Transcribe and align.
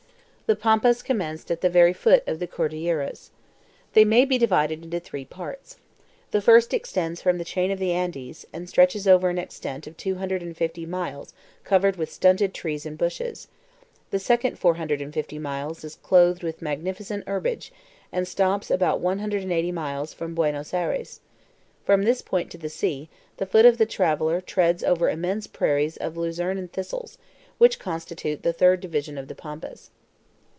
The 0.51 0.55
Pampas 0.57 1.01
commenced 1.01 1.49
at 1.49 1.61
the 1.61 1.69
very 1.69 1.93
foot 1.93 2.25
of 2.27 2.39
the 2.39 2.45
Cordilleras. 2.45 3.29
They 3.93 4.03
may 4.03 4.25
be 4.25 4.37
divided 4.37 4.83
into 4.83 4.99
three 4.99 5.23
parts. 5.23 5.77
The 6.31 6.41
first 6.41 6.73
extends 6.73 7.21
from 7.21 7.37
the 7.37 7.45
chain 7.45 7.71
of 7.71 7.79
the 7.79 7.93
Andes, 7.93 8.45
and 8.51 8.67
stretches 8.67 9.07
over 9.07 9.29
an 9.29 9.37
extent 9.37 9.87
of 9.87 9.95
250 9.95 10.85
miles 10.87 11.33
covered 11.63 11.95
with 11.95 12.11
stunted 12.11 12.53
trees 12.53 12.85
and 12.85 12.97
bushes; 12.97 13.47
the 14.09 14.19
second 14.19 14.59
450 14.59 15.39
miles 15.39 15.85
is 15.85 15.95
clothed 15.95 16.43
with 16.43 16.61
magnificent 16.61 17.25
herbage, 17.29 17.71
and 18.11 18.27
stops 18.27 18.69
about 18.69 18.99
180 18.99 19.71
miles 19.71 20.13
from 20.13 20.35
Buenos 20.35 20.73
Ayres; 20.73 21.21
from 21.85 22.03
this 22.03 22.21
point 22.21 22.51
to 22.51 22.57
the 22.57 22.67
sea, 22.67 23.07
the 23.37 23.45
foot 23.45 23.65
of 23.65 23.77
the 23.77 23.85
traveler 23.85 24.41
treads 24.41 24.83
over 24.83 25.09
immense 25.09 25.47
prairies 25.47 25.95
of 25.95 26.17
lucerne 26.17 26.57
and 26.57 26.73
thistles, 26.73 27.17
which 27.57 27.79
constitute 27.79 28.43
the 28.43 28.51
third 28.51 28.81
division 28.81 29.17
of 29.17 29.29
the 29.29 29.35
Pampas. 29.35 29.91